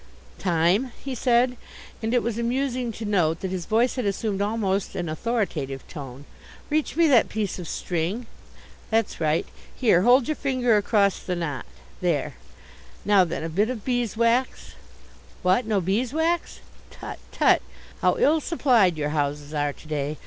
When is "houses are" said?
19.09-19.71